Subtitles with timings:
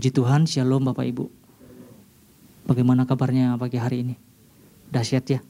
[0.00, 1.28] Puji Tuhan, Shalom Bapak Ibu.
[2.64, 4.16] Bagaimana kabarnya pagi hari ini?
[4.88, 5.44] Dahsyat ya.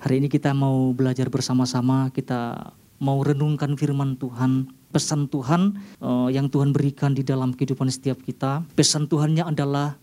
[0.00, 6.48] Hari ini kita mau belajar bersama-sama, kita mau renungkan firman Tuhan, pesan Tuhan uh, yang
[6.48, 8.64] Tuhan berikan di dalam kehidupan setiap kita.
[8.72, 10.00] Pesan Tuhannya adalah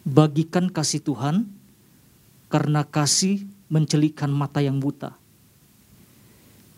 [0.00, 1.52] bagikan kasih Tuhan
[2.48, 5.20] karena kasih mencelikan mata yang buta.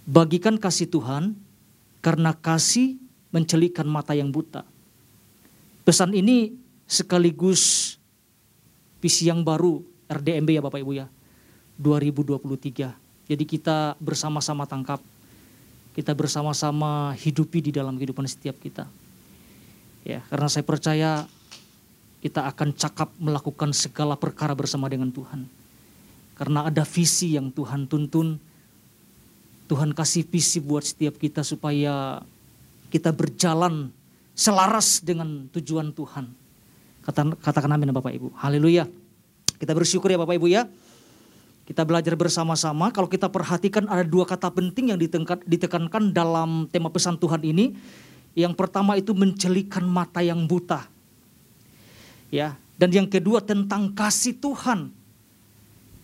[0.02, 1.38] Bagikan kasih Tuhan
[2.02, 2.98] karena kasih
[3.30, 4.71] mencelikan mata yang buta.
[5.82, 6.54] Pesan ini
[6.86, 7.95] sekaligus
[9.02, 11.06] visi yang baru RDMB ya Bapak Ibu ya.
[11.82, 12.95] 2023.
[13.27, 15.02] Jadi kita bersama-sama tangkap.
[15.92, 18.86] Kita bersama-sama hidupi di dalam kehidupan setiap kita.
[20.06, 21.10] Ya, karena saya percaya
[22.22, 25.50] kita akan cakap melakukan segala perkara bersama dengan Tuhan.
[26.38, 28.38] Karena ada visi yang Tuhan tuntun.
[29.66, 32.22] Tuhan kasih visi buat setiap kita supaya
[32.94, 33.91] kita berjalan
[34.33, 36.28] selaras dengan tujuan Tuhan.
[37.02, 38.33] Kata, katakan amin Bapak Ibu.
[38.38, 38.86] Haleluya.
[39.58, 40.66] Kita bersyukur ya Bapak Ibu ya.
[41.62, 42.91] Kita belajar bersama-sama.
[42.91, 44.98] Kalau kita perhatikan ada dua kata penting yang
[45.47, 47.75] ditekankan dalam tema pesan Tuhan ini.
[48.33, 50.88] Yang pertama itu mencelikan mata yang buta.
[52.33, 54.88] Ya, dan yang kedua tentang kasih Tuhan.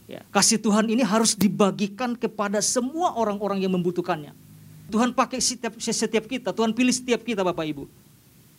[0.05, 4.37] Ya, kasih Tuhan ini harus dibagikan kepada semua orang-orang yang membutuhkannya.
[4.89, 7.89] Tuhan pakai setiap, setiap kita, Tuhan pilih setiap kita Bapak Ibu.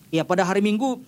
[0.09, 1.01] Ya pada hari Minggu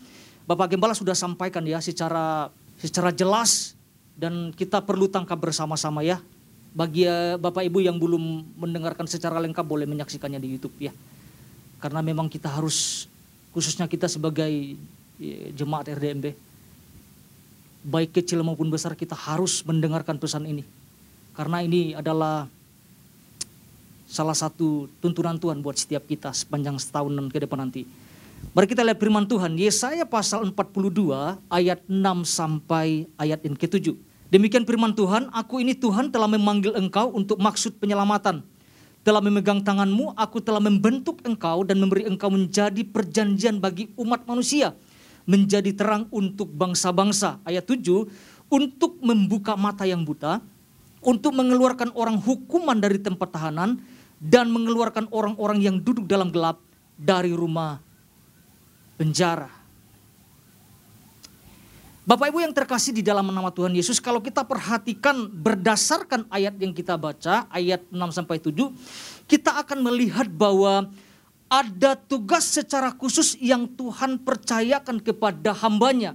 [0.46, 3.74] Bapak Gembala sudah sampaikan ya secara secara jelas
[4.18, 6.22] dan kita perlu tangkap bersama-sama ya.
[6.72, 10.94] Bagi eh, Bapak Ibu yang belum mendengarkan secara lengkap boleh menyaksikannya di YouTube ya.
[11.82, 13.10] Karena memang kita harus
[13.52, 14.78] khususnya kita sebagai
[15.20, 16.52] ya, jemaat RDMB
[17.82, 20.64] baik kecil maupun besar kita harus mendengarkan pesan ini.
[21.34, 22.46] Karena ini adalah
[24.06, 27.88] salah satu tuntunan Tuhan buat setiap kita sepanjang setahun ke depan nanti.
[28.52, 31.94] Mari kita lihat firman Tuhan, Yesaya pasal 42 ayat 6
[32.26, 33.96] sampai ayat yang ke-7.
[34.28, 38.44] Demikian firman Tuhan, aku ini Tuhan telah memanggil engkau untuk maksud penyelamatan.
[39.08, 44.76] Telah memegang tanganmu, aku telah membentuk engkau dan memberi engkau menjadi perjanjian bagi umat manusia.
[45.24, 47.40] Menjadi terang untuk bangsa-bangsa.
[47.48, 47.78] Ayat 7,
[48.52, 50.42] untuk membuka mata yang buta,
[51.00, 53.80] untuk mengeluarkan orang hukuman dari tempat tahanan,
[54.22, 56.62] dan mengeluarkan orang-orang yang duduk dalam gelap
[56.94, 57.91] dari rumah
[59.02, 59.50] penjara.
[62.06, 66.70] Bapak Ibu yang terkasih di dalam nama Tuhan Yesus, kalau kita perhatikan berdasarkan ayat yang
[66.70, 68.54] kita baca, ayat 6 sampai 7,
[69.26, 70.86] kita akan melihat bahwa
[71.50, 76.14] ada tugas secara khusus yang Tuhan percayakan kepada hambanya.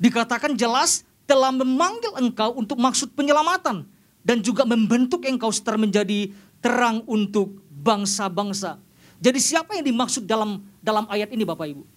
[0.00, 3.84] Dikatakan jelas telah memanggil engkau untuk maksud penyelamatan
[4.24, 6.32] dan juga membentuk engkau setelah menjadi
[6.64, 8.80] terang untuk bangsa-bangsa.
[9.20, 11.93] Jadi siapa yang dimaksud dalam dalam ayat ini Bapak Ibu?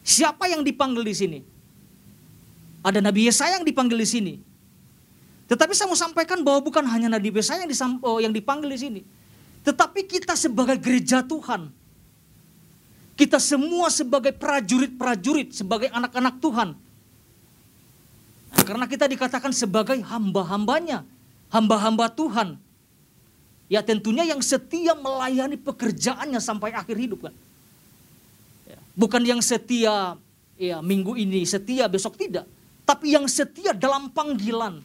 [0.00, 1.38] Siapa yang dipanggil di sini?
[2.80, 4.34] Ada Nabi Yesaya yang dipanggil di sini.
[5.50, 9.00] Tetapi saya mau sampaikan bahwa bukan hanya Nabi Yesaya yang, oh, dipanggil di sini.
[9.60, 11.68] Tetapi kita sebagai gereja Tuhan.
[13.20, 16.72] Kita semua sebagai prajurit-prajurit, sebagai anak-anak Tuhan.
[18.50, 21.04] Nah, karena kita dikatakan sebagai hamba-hambanya,
[21.52, 22.56] hamba-hamba Tuhan.
[23.68, 27.34] Ya tentunya yang setia melayani pekerjaannya sampai akhir hidup kan.
[28.94, 30.18] Bukan yang setia
[30.60, 32.44] ya minggu ini, setia besok tidak.
[32.84, 34.82] Tapi yang setia dalam panggilan,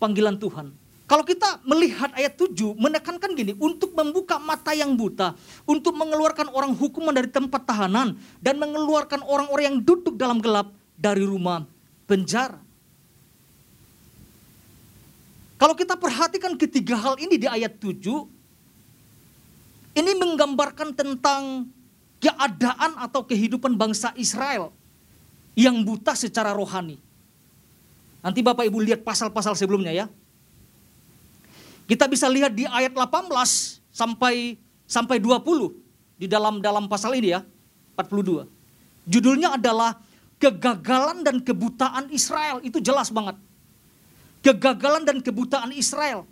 [0.00, 0.72] panggilan Tuhan.
[1.06, 5.36] Kalau kita melihat ayat 7 menekankan gini, untuk membuka mata yang buta,
[5.68, 11.20] untuk mengeluarkan orang hukuman dari tempat tahanan dan mengeluarkan orang-orang yang duduk dalam gelap dari
[11.20, 11.68] rumah
[12.08, 12.56] penjara.
[15.60, 18.00] Kalau kita perhatikan ketiga hal ini di ayat 7,
[20.00, 21.68] ini menggambarkan tentang
[22.22, 24.70] keadaan atau kehidupan bangsa Israel
[25.58, 27.02] yang buta secara rohani.
[28.22, 30.06] Nanti Bapak Ibu lihat pasal-pasal sebelumnya ya.
[31.90, 33.26] Kita bisa lihat di ayat 18
[33.90, 34.54] sampai
[34.86, 37.42] sampai 20 di dalam dalam pasal ini ya,
[37.98, 38.46] 42.
[39.10, 39.98] Judulnya adalah
[40.38, 42.62] kegagalan dan kebutaan Israel.
[42.62, 43.34] Itu jelas banget.
[44.46, 46.22] Kegagalan dan kebutaan Israel.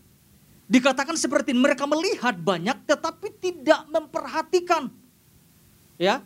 [0.70, 4.86] Dikatakan seperti mereka melihat banyak tetapi tidak memperhatikan
[6.00, 6.24] ya.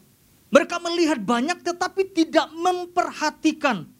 [0.55, 3.91] Mereka melihat banyak tetapi tidak memperhatikan.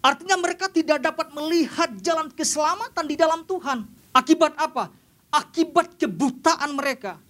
[0.00, 3.84] Artinya mereka tidak dapat melihat jalan keselamatan di dalam Tuhan.
[4.16, 4.88] Akibat apa?
[5.28, 7.20] Akibat kebutaan mereka.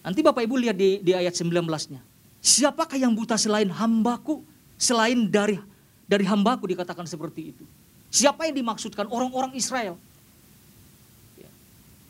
[0.00, 2.00] Nanti Bapak Ibu lihat di, di ayat 19-nya.
[2.40, 4.40] Siapakah yang buta selain hambaku?
[4.80, 5.60] Selain dari
[6.08, 7.64] dari hambaku dikatakan seperti itu.
[8.12, 9.08] Siapa yang dimaksudkan?
[9.08, 9.96] Orang-orang Israel.
[11.38, 11.48] Ya.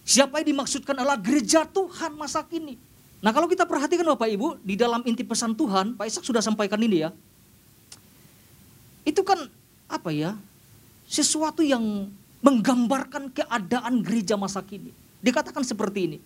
[0.03, 2.81] Siapa yang dimaksudkan adalah gereja Tuhan masa kini.
[3.23, 6.83] Nah kalau kita perhatikan Bapak Ibu, di dalam inti pesan Tuhan, Pak Ishak sudah sampaikan
[6.83, 7.11] ini ya.
[9.07, 9.47] Itu kan
[9.87, 10.35] apa ya,
[11.07, 12.11] sesuatu yang
[12.43, 14.91] menggambarkan keadaan gereja masa kini.
[15.23, 16.19] Dikatakan seperti ini.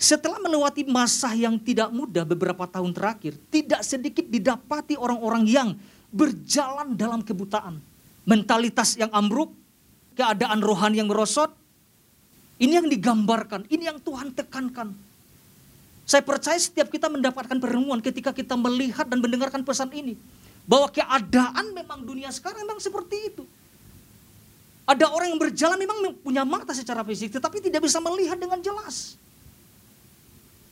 [0.00, 5.68] Setelah melewati masa yang tidak mudah beberapa tahun terakhir, tidak sedikit didapati orang-orang yang
[6.08, 7.80] berjalan dalam kebutaan.
[8.24, 9.52] Mentalitas yang ambruk,
[10.16, 11.52] keadaan rohani yang merosot,
[12.56, 14.96] ini yang digambarkan, ini yang Tuhan tekankan.
[16.06, 20.14] Saya percaya setiap kita mendapatkan perenungan ketika kita melihat dan mendengarkan pesan ini.
[20.62, 23.42] Bahwa keadaan memang dunia sekarang memang seperti itu.
[24.86, 29.18] Ada orang yang berjalan memang punya mata secara fisik, tetapi tidak bisa melihat dengan jelas.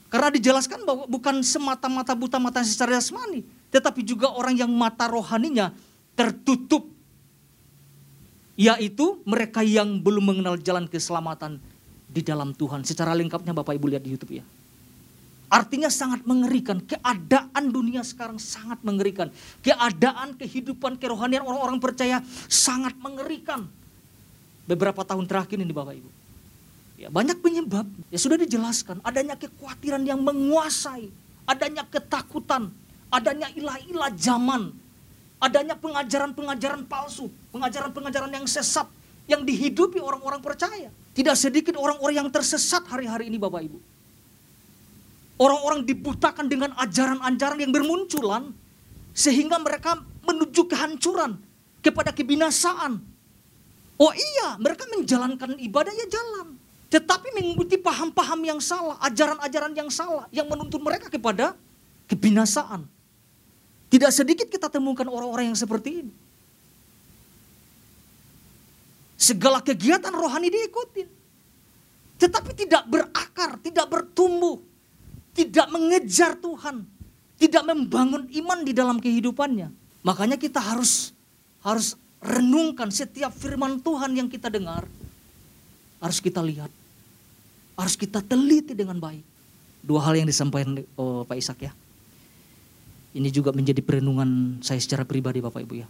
[0.06, 3.42] Karena dijelaskan bahwa bukan semata-mata buta mata secara jasmani,
[3.74, 5.74] tetapi juga orang yang mata rohaninya
[6.14, 6.86] tertutup.
[8.54, 11.58] Yaitu mereka yang belum mengenal jalan keselamatan
[12.06, 12.86] di dalam Tuhan.
[12.86, 14.46] Secara lengkapnya Bapak Ibu lihat di Youtube ya.
[15.54, 16.82] Artinya sangat mengerikan.
[16.82, 19.30] Keadaan dunia sekarang sangat mengerikan.
[19.62, 22.18] Keadaan kehidupan kerohanian orang-orang percaya
[22.50, 23.70] sangat mengerikan.
[24.66, 26.10] Beberapa tahun terakhir ini Bapak Ibu.
[26.98, 27.86] Ya, banyak penyebab.
[28.10, 28.98] Ya sudah dijelaskan.
[29.06, 31.14] Adanya kekhawatiran yang menguasai.
[31.46, 32.74] Adanya ketakutan.
[33.14, 34.74] Adanya ilah-ilah zaman.
[35.38, 37.30] Adanya pengajaran-pengajaran palsu.
[37.54, 38.90] Pengajaran-pengajaran yang sesat.
[39.30, 40.90] Yang dihidupi orang-orang percaya.
[41.14, 43.93] Tidak sedikit orang-orang yang tersesat hari-hari ini Bapak Ibu.
[45.34, 48.54] Orang-orang dibutakan dengan ajaran-ajaran yang bermunculan.
[49.14, 51.38] Sehingga mereka menuju kehancuran.
[51.84, 52.96] Kepada kebinasaan.
[53.94, 56.56] Oh iya mereka menjalankan ibadah ya jalan.
[56.88, 58.96] Tetapi mengikuti paham-paham yang salah.
[59.02, 60.24] Ajaran-ajaran yang salah.
[60.30, 61.58] Yang menuntun mereka kepada
[62.08, 62.86] kebinasaan.
[63.90, 66.12] Tidak sedikit kita temukan orang-orang yang seperti ini.
[69.14, 71.08] Segala kegiatan rohani diikutin.
[72.18, 74.73] Tetapi tidak berakar, tidak bertumbuh.
[75.34, 76.86] Tidak mengejar Tuhan.
[77.34, 79.68] Tidak membangun iman di dalam kehidupannya.
[80.06, 81.10] Makanya kita harus
[81.66, 84.86] harus renungkan setiap firman Tuhan yang kita dengar.
[85.98, 86.70] Harus kita lihat.
[87.74, 89.26] Harus kita teliti dengan baik.
[89.82, 91.72] Dua hal yang disampaikan oh, Pak Ishak ya.
[93.14, 95.88] Ini juga menjadi perenungan saya secara pribadi Bapak Ibu ya.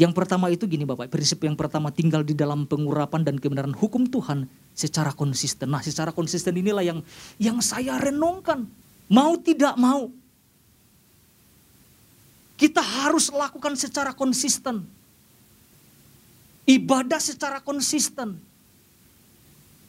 [0.00, 4.08] Yang pertama itu gini Bapak, prinsip yang pertama tinggal di dalam pengurapan dan kebenaran hukum
[4.08, 5.68] Tuhan secara konsisten.
[5.68, 7.04] Nah secara konsisten inilah yang
[7.36, 8.64] yang saya renungkan.
[9.12, 10.08] Mau tidak mau.
[12.56, 14.88] Kita harus lakukan secara konsisten.
[16.64, 18.40] Ibadah secara konsisten.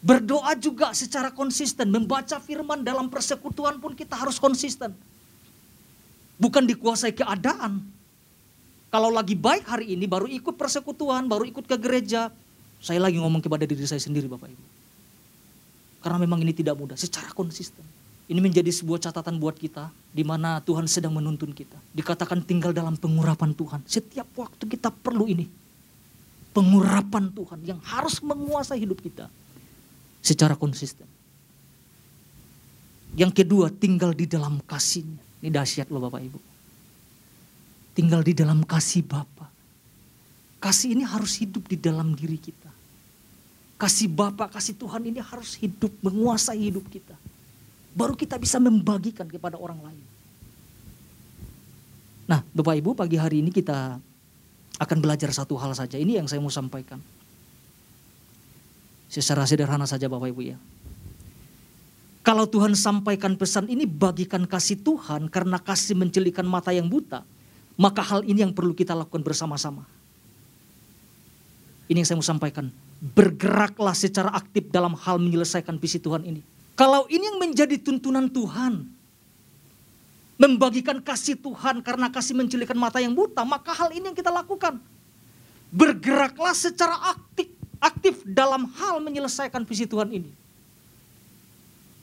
[0.03, 1.87] Berdoa juga secara konsisten.
[1.87, 4.91] Membaca firman dalam persekutuan pun kita harus konsisten.
[6.35, 8.00] Bukan dikuasai keadaan
[8.91, 12.27] kalau lagi baik hari ini baru ikut persekutuan, baru ikut ke gereja.
[12.83, 14.65] Saya lagi ngomong kepada diri saya sendiri Bapak Ibu.
[16.03, 17.87] Karena memang ini tidak mudah secara konsisten.
[18.27, 21.79] Ini menjadi sebuah catatan buat kita di mana Tuhan sedang menuntun kita.
[21.95, 23.79] Dikatakan tinggal dalam pengurapan Tuhan.
[23.87, 25.47] Setiap waktu kita perlu ini.
[26.51, 29.31] Pengurapan Tuhan yang harus menguasai hidup kita
[30.19, 31.07] secara konsisten.
[33.15, 35.23] Yang kedua, tinggal di dalam kasihnya.
[35.39, 36.50] Ini dahsyat loh Bapak Ibu
[37.91, 39.51] tinggal di dalam kasih Bapa.
[40.61, 42.69] Kasih ini harus hidup di dalam diri kita.
[43.81, 47.17] Kasih Bapa, kasih Tuhan ini harus hidup, menguasai hidup kita.
[47.97, 50.05] Baru kita bisa membagikan kepada orang lain.
[52.29, 53.97] Nah, Bapak Ibu, pagi hari ini kita
[54.79, 55.97] akan belajar satu hal saja.
[55.97, 57.01] Ini yang saya mau sampaikan.
[59.11, 60.57] Secara sederhana saja Bapak Ibu ya.
[62.21, 67.25] Kalau Tuhan sampaikan pesan ini bagikan kasih Tuhan karena kasih mencelikan mata yang buta
[67.81, 69.89] maka hal ini yang perlu kita lakukan bersama-sama.
[71.89, 72.69] Ini yang saya mau sampaikan.
[73.01, 76.45] Bergeraklah secara aktif dalam hal menyelesaikan visi Tuhan ini.
[76.77, 78.85] Kalau ini yang menjadi tuntunan Tuhan,
[80.37, 84.77] membagikan kasih Tuhan karena kasih mencelikan mata yang buta, maka hal ini yang kita lakukan.
[85.73, 87.49] Bergeraklah secara aktif,
[87.81, 90.29] aktif dalam hal menyelesaikan visi Tuhan ini.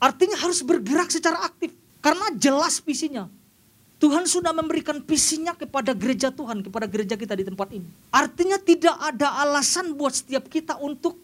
[0.02, 1.70] Artinya harus bergerak secara aktif
[2.02, 3.30] karena jelas visinya.
[3.98, 7.86] Tuhan sudah memberikan visinya kepada gereja Tuhan, kepada gereja kita di tempat ini.
[8.14, 11.18] Artinya tidak ada alasan buat setiap kita untuk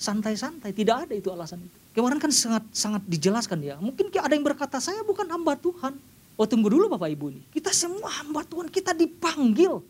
[0.00, 1.76] santai-santai, tidak ada itu alasan itu.
[1.94, 3.76] Kemarin kan sangat sangat dijelaskan ya.
[3.76, 5.94] Mungkin ada yang berkata, saya bukan hamba Tuhan.
[6.34, 7.42] Oh tunggu dulu Bapak Ibu ini.
[7.52, 9.84] Kita semua hamba Tuhan, kita dipanggil.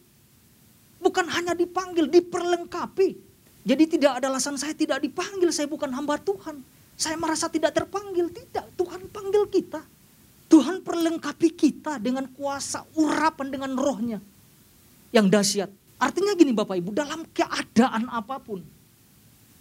[1.01, 3.09] Bukan hanya dipanggil, diperlengkapi.
[3.65, 6.61] Jadi tidak ada alasan saya tidak dipanggil, saya bukan hamba Tuhan.
[6.99, 8.69] Saya merasa tidak terpanggil, tidak.
[8.77, 9.94] Tuhan panggil kita.
[10.55, 14.23] Tuhan perlengkapi kita dengan kuasa urapan dengan rohnya
[15.11, 15.67] yang dahsyat.
[15.99, 18.63] Artinya gini Bapak Ibu, dalam keadaan apa pun,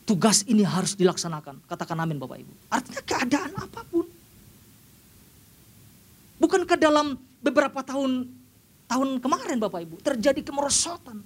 [0.05, 1.65] tugas ini harus dilaksanakan.
[1.65, 2.53] Katakan amin Bapak Ibu.
[2.69, 4.05] Artinya keadaan apa pun.
[6.37, 8.29] Bukankah dalam beberapa tahun
[8.85, 11.25] tahun kemarin Bapak Ibu terjadi kemerosotan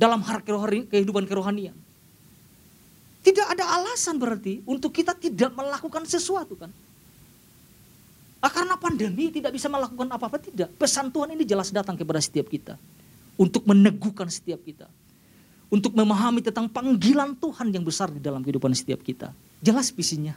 [0.00, 0.40] dalam hal
[0.88, 1.76] kehidupan kerohanian.
[3.20, 6.72] Tidak ada alasan berarti untuk kita tidak melakukan sesuatu kan.
[8.40, 10.72] Ah, karena pandemi tidak bisa melakukan apa-apa tidak.
[10.80, 12.80] Pesan Tuhan ini jelas datang kepada setiap kita.
[13.36, 14.88] Untuk meneguhkan setiap kita.
[15.68, 19.36] Untuk memahami tentang panggilan Tuhan yang besar di dalam kehidupan setiap kita.
[19.60, 20.32] Jelas visinya.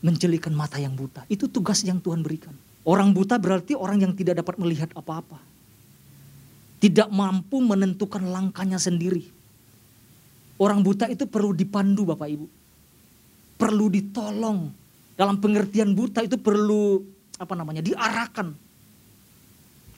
[0.00, 1.28] Menjelikan mata yang buta.
[1.28, 2.56] Itu tugas yang Tuhan berikan.
[2.84, 5.40] Orang buta berarti orang yang tidak dapat melihat apa-apa.
[6.80, 9.24] Tidak mampu menentukan langkahnya sendiri.
[10.56, 12.46] Orang buta itu perlu dipandu Bapak Ibu.
[13.56, 14.83] Perlu ditolong
[15.14, 17.02] dalam pengertian buta itu perlu
[17.38, 18.54] apa namanya diarahkan.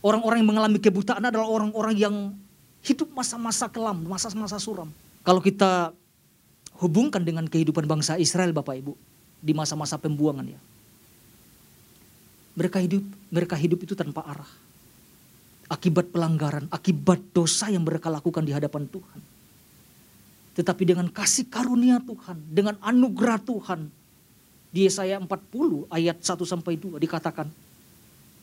[0.04, 2.14] Orang-orang yang mengalami kebutaan adalah orang-orang yang
[2.85, 4.92] hidup masa-masa kelam, masa-masa suram.
[5.26, 5.90] Kalau kita
[6.78, 8.92] hubungkan dengan kehidupan bangsa Israel Bapak Ibu
[9.40, 10.61] di masa-masa pembuangan ya.
[12.56, 14.49] Mereka hidup mereka hidup itu tanpa arah.
[15.66, 19.20] Akibat pelanggaran, akibat dosa yang mereka lakukan di hadapan Tuhan.
[20.54, 23.90] Tetapi dengan kasih karunia Tuhan, dengan anugerah Tuhan,
[24.70, 27.49] di Yesaya 40 ayat 1 sampai 2 dikatakan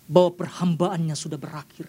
[0.08, 1.88] bahwa perhambaannya sudah berakhir.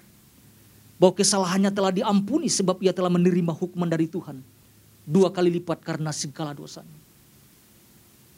[0.95, 4.39] Bahwa kesalahannya telah diampuni sebab ia telah menerima hukuman dari Tuhan.
[5.05, 7.05] Dua kali lipat karena segala dosanya.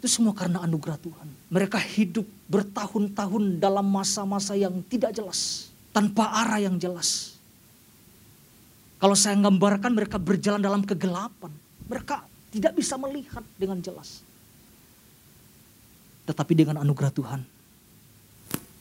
[0.00, 1.28] Itu semua karena anugerah Tuhan.
[1.52, 5.70] Mereka hidup bertahun-tahun dalam masa-masa yang tidak jelas.
[5.94, 7.36] Tanpa arah yang jelas.
[8.96, 11.52] Kalau saya gambarkan mereka berjalan dalam kegelapan.
[11.86, 14.25] Mereka tidak bisa melihat dengan jelas.
[16.26, 17.40] Tetapi dengan anugerah Tuhan,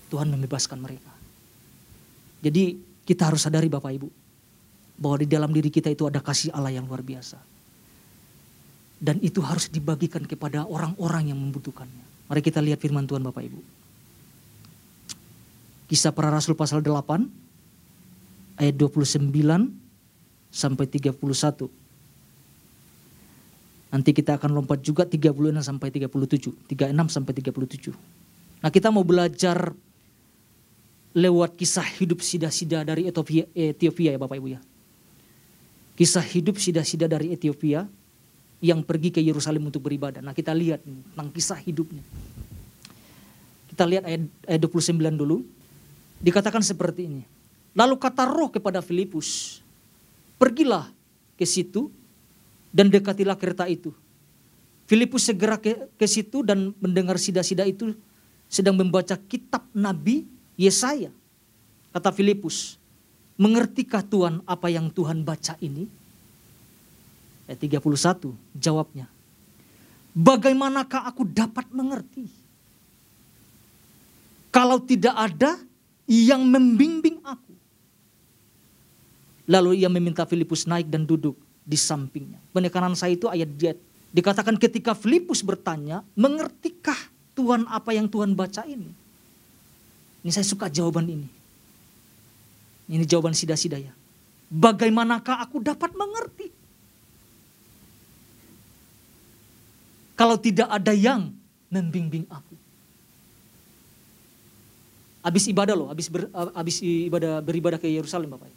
[0.09, 1.13] Tuhan membebaskan mereka.
[2.41, 4.09] Jadi kita harus sadari Bapak Ibu,
[4.97, 7.37] bahwa di dalam diri kita itu ada kasih Allah yang luar biasa.
[8.95, 12.31] Dan itu harus dibagikan kepada orang-orang yang membutuhkannya.
[12.31, 13.61] Mari kita lihat firman Tuhan Bapak Ibu.
[15.85, 19.29] Kisah para Rasul pasal 8 ayat 29
[20.49, 21.69] sampai 31.
[23.93, 26.51] Nanti kita akan lompat juga 36 sampai 37.
[26.71, 27.93] 36 sampai 37.
[28.65, 29.71] Nah kita mau belajar
[31.15, 34.59] lewat kisah hidup sida-sida dari Ethiopia, Ethiopia ya Bapak Ibu ya.
[35.95, 37.87] Kisah hidup sida-sida dari Ethiopia
[38.59, 40.19] yang pergi ke Yerusalem untuk beribadah.
[40.19, 42.03] Nah kita lihat tentang kisah hidupnya.
[43.71, 45.45] Kita lihat ayat, ayat 29 dulu.
[46.19, 47.23] Dikatakan seperti ini.
[47.75, 49.59] Lalu kata roh kepada Filipus,
[50.39, 50.87] pergilah
[51.35, 51.91] ke situ
[52.75, 53.95] dan dekatilah kereta itu.
[54.83, 57.95] Filipus segera ke, ke situ dan mendengar sida-sida itu
[58.51, 60.27] sedang membaca kitab Nabi
[60.59, 61.09] Yesaya.
[61.95, 62.75] Kata Filipus,
[63.39, 65.87] mengertikah Tuhan apa yang Tuhan baca ini?
[67.47, 69.07] Ayat 31 jawabnya,
[70.11, 72.27] bagaimanakah aku dapat mengerti?
[74.51, 75.61] Kalau tidak ada
[76.05, 77.53] yang membimbing aku.
[79.45, 82.37] Lalu ia meminta Filipus naik dan duduk di sampingnya.
[82.53, 83.77] Penekanan saya itu ayat jet.
[84.13, 86.95] Dikatakan ketika Filipus bertanya, mengertikah
[87.35, 88.87] Tuhan apa yang Tuhan baca ini?
[90.23, 91.27] Ini saya suka jawaban ini.
[92.85, 93.91] Ini jawaban sida-sida ya.
[94.47, 96.53] Bagaimanakah aku dapat mengerti?
[100.15, 101.33] Kalau tidak ada yang
[101.67, 102.55] membimbing aku.
[105.25, 108.47] Habis ibadah loh, habis, ber, habis ibadah beribadah ke Yerusalem Bapak.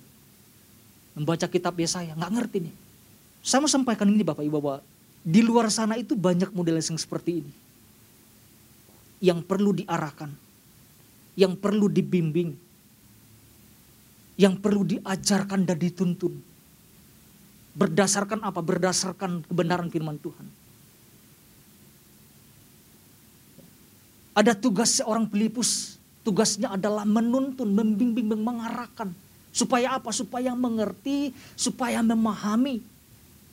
[1.16, 2.74] Membaca kitab Yesaya, nggak ngerti nih.
[3.42, 4.76] Saya mau sampaikan ini Bapak Ibu bahwa
[5.22, 7.52] di luar sana itu banyak model yang seperti ini.
[9.18, 10.30] Yang perlu diarahkan.
[11.34, 12.54] Yang perlu dibimbing.
[14.38, 16.38] Yang perlu diajarkan dan dituntun.
[17.74, 18.62] Berdasarkan apa?
[18.62, 20.46] Berdasarkan kebenaran firman Tuhan.
[24.38, 25.98] Ada tugas seorang pelipus.
[26.22, 29.10] Tugasnya adalah menuntun, membimbing, mengarahkan.
[29.50, 30.14] Supaya apa?
[30.14, 32.97] Supaya mengerti, supaya memahami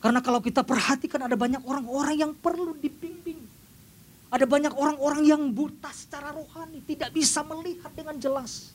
[0.06, 3.42] karena kalau kita perhatikan ada banyak orang-orang yang perlu dibimbing.
[4.30, 8.70] Ada banyak orang-orang yang buta secara rohani, tidak bisa melihat dengan jelas.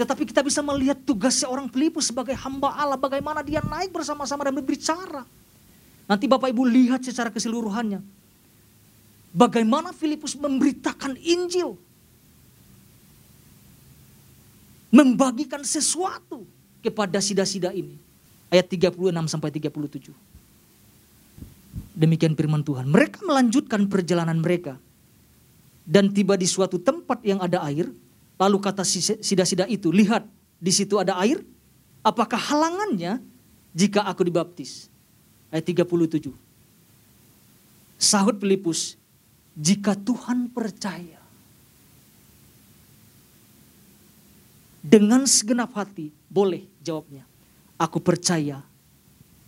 [0.00, 4.56] Tetapi kita bisa melihat tugas seorang Filipus sebagai hamba Allah, bagaimana dia naik bersama-sama dan
[4.56, 5.28] berbicara.
[6.08, 8.00] Nanti Bapak Ibu lihat secara keseluruhannya.
[9.36, 11.76] Bagaimana Filipus memberitakan Injil.
[14.88, 16.48] Membagikan sesuatu
[16.80, 18.07] kepada sida-sida ini
[18.48, 18.96] ayat 36
[19.28, 20.12] sampai 37.
[21.98, 22.88] Demikian firman Tuhan.
[22.88, 24.78] Mereka melanjutkan perjalanan mereka
[25.88, 27.88] dan tiba di suatu tempat yang ada air.
[28.38, 30.22] Lalu kata sida-sida itu, lihat
[30.62, 31.42] di situ ada air.
[32.06, 33.18] Apakah halangannya
[33.74, 34.86] jika aku dibaptis?
[35.50, 36.30] Ayat 37.
[37.98, 38.94] Sahut Filipus,
[39.58, 41.18] jika Tuhan percaya
[44.78, 47.26] dengan segenap hati, boleh jawabnya.
[47.78, 48.58] Aku percaya,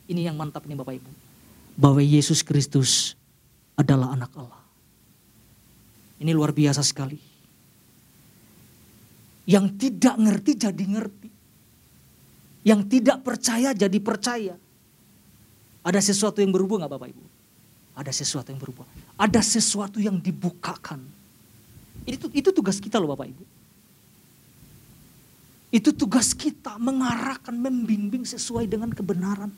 [0.06, 1.10] ini yang mantap nih Bapak Ibu,
[1.74, 3.18] bahwa Yesus Kristus
[3.74, 4.62] adalah anak Allah.
[6.22, 7.18] Ini luar biasa sekali.
[9.50, 11.30] Yang tidak ngerti jadi ngerti.
[12.62, 14.54] Yang tidak percaya jadi percaya.
[15.80, 17.24] Ada sesuatu yang berubah nggak Bapak Ibu?
[17.96, 18.86] Ada sesuatu yang berubah.
[19.16, 21.02] Ada sesuatu yang dibukakan.
[22.04, 23.44] Itu, itu tugas kita loh Bapak Ibu.
[25.70, 29.54] Itu tugas kita mengarahkan, membimbing sesuai dengan kebenaran.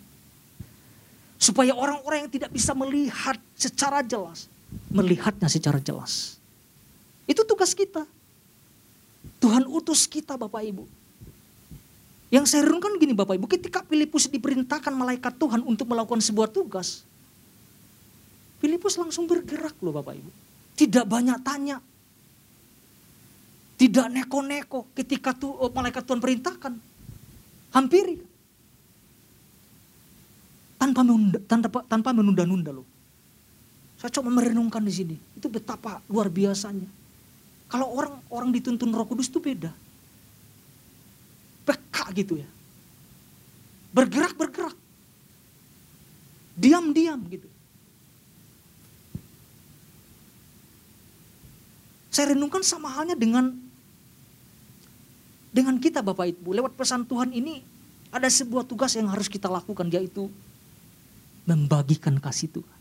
[1.40, 4.46] Supaya orang-orang yang tidak bisa melihat secara jelas,
[4.92, 6.36] melihatnya secara jelas.
[7.24, 8.04] Itu tugas kita.
[9.40, 10.84] Tuhan utus kita Bapak Ibu.
[12.32, 17.04] Yang saya renungkan gini Bapak Ibu, ketika Filipus diperintahkan malaikat Tuhan untuk melakukan sebuah tugas.
[18.62, 20.30] Filipus langsung bergerak loh Bapak Ibu.
[20.78, 21.82] Tidak banyak tanya.
[23.82, 26.70] Tidak neko-neko ketika tuh, oh, malaikat Tuhan perintahkan.
[27.74, 28.14] Hampiri.
[30.78, 32.86] Tanpa menunda, tanpa, tanpa menunda-nunda loh.
[33.98, 35.16] Saya coba merenungkan di sini.
[35.34, 36.86] Itu betapa luar biasanya.
[37.66, 39.74] Kalau orang orang dituntun Roh Kudus itu beda
[41.66, 42.48] peka gitu ya.
[43.90, 44.78] Bergerak-bergerak.
[46.54, 47.50] Diam-diam gitu.
[52.12, 53.71] Saya renungkan sama halnya dengan
[55.52, 56.56] dengan kita Bapak Ibu.
[56.56, 57.60] Lewat pesan Tuhan ini
[58.08, 60.32] ada sebuah tugas yang harus kita lakukan yaitu
[61.44, 62.80] membagikan kasih Tuhan.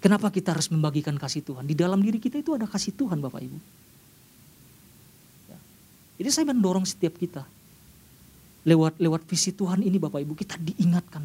[0.00, 1.68] Kenapa kita harus membagikan kasih Tuhan?
[1.68, 3.58] Di dalam diri kita itu ada kasih Tuhan Bapak Ibu.
[5.52, 5.58] Ya.
[6.24, 7.44] Jadi saya mendorong setiap kita.
[8.64, 11.20] Lewat lewat visi Tuhan ini Bapak Ibu kita diingatkan.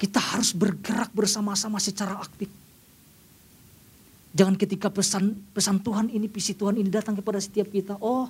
[0.00, 2.48] Kita harus bergerak bersama-sama secara aktif.
[4.34, 7.94] Jangan ketika pesan pesan Tuhan ini, visi Tuhan ini datang kepada setiap kita.
[8.02, 8.26] Oh,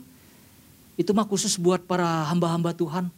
[1.01, 3.09] itu mah khusus buat para hamba-hamba Tuhan.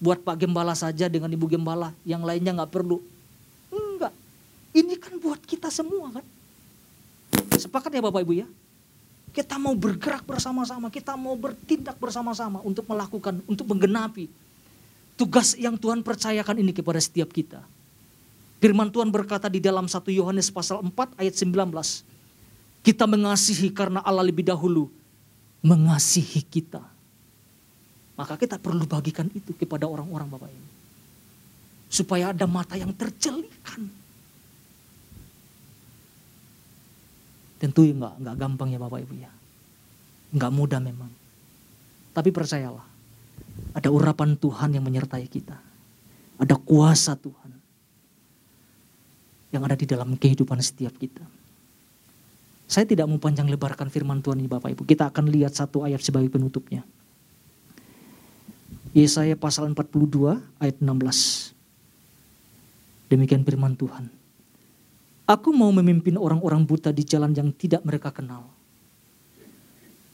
[0.00, 1.96] Buat Pak Gembala saja dengan Ibu Gembala.
[2.04, 3.00] Yang lainnya nggak perlu.
[4.70, 6.24] Ini kan buat kita semua kan.
[7.58, 8.46] Sepakat ya Bapak Ibu ya?
[9.34, 14.30] Kita mau bergerak bersama-sama, kita mau bertindak bersama-sama untuk melakukan, untuk menggenapi
[15.18, 17.66] tugas yang Tuhan percayakan ini kepada setiap kita.
[18.62, 21.50] Firman Tuhan berkata di dalam 1 Yohanes pasal 4 ayat 19.
[22.80, 24.88] Kita mengasihi karena Allah lebih dahulu
[25.60, 26.80] mengasihi kita.
[28.16, 30.70] Maka kita perlu bagikan itu kepada orang-orang Bapak Ibu.
[31.90, 34.00] Supaya ada mata yang tercelikan
[37.60, 39.28] Tentu enggak, enggak gampang ya Bapak Ibu ya.
[40.32, 41.12] Enggak mudah memang.
[42.16, 42.88] Tapi percayalah,
[43.76, 45.60] ada urapan Tuhan yang menyertai kita.
[46.40, 47.52] Ada kuasa Tuhan
[49.52, 51.20] yang ada di dalam kehidupan setiap kita.
[52.70, 54.86] Saya tidak mau panjang lebarkan firman Tuhan ini Bapak Ibu.
[54.86, 56.86] Kita akan lihat satu ayat sebagai penutupnya.
[58.94, 61.50] Yesaya pasal 42 ayat 16.
[63.10, 64.06] Demikian firman Tuhan.
[65.26, 68.46] Aku mau memimpin orang-orang buta di jalan yang tidak mereka kenal.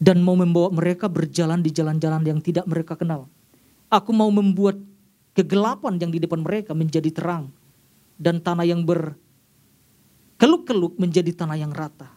[0.01, 3.29] Dan mau membawa mereka berjalan di jalan-jalan yang tidak mereka kenal.
[3.93, 4.81] Aku mau membuat
[5.37, 7.53] kegelapan yang di depan mereka menjadi terang.
[8.17, 12.16] Dan tanah yang berkeluk-keluk menjadi tanah yang rata.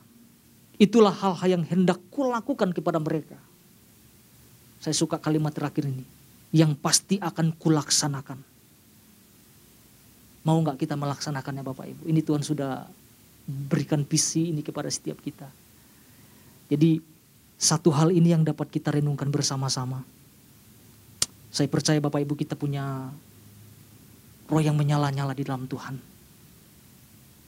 [0.80, 3.36] Itulah hal-hal yang hendak kulakukan kepada mereka.
[4.80, 6.08] Saya suka kalimat terakhir ini.
[6.56, 8.40] Yang pasti akan kulaksanakan.
[10.48, 12.02] Mau nggak kita melaksanakannya Bapak Ibu?
[12.08, 12.88] Ini Tuhan sudah
[13.44, 15.52] berikan visi ini kepada setiap kita.
[16.72, 17.04] Jadi
[17.60, 20.00] satu hal ini yang dapat kita renungkan bersama-sama.
[21.52, 23.12] Saya percaya Bapak Ibu kita punya
[24.48, 26.00] roh yang menyala-nyala di dalam Tuhan.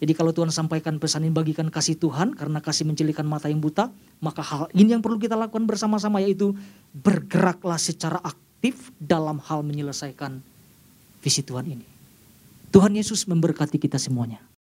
[0.02, 3.94] Jadi kalau Tuhan sampaikan pesan ini bagikan kasih Tuhan karena kasih mencelikan mata yang buta,
[4.18, 6.58] maka hal ini yang perlu kita lakukan bersama-sama yaitu
[6.90, 10.42] bergeraklah secara aktif dalam hal menyelesaikan
[11.22, 11.86] visi Tuhan ini.
[12.74, 14.51] Tuhan Yesus memberkati kita semuanya.